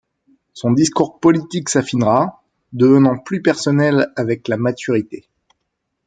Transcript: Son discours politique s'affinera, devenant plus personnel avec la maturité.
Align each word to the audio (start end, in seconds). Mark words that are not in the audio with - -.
Son 0.53 0.71
discours 0.71 1.19
politique 1.19 1.69
s'affinera, 1.69 2.41
devenant 2.73 3.19
plus 3.19 3.43
personnel 3.43 4.11
avec 4.15 4.47
la 4.47 4.57
maturité. 4.57 5.27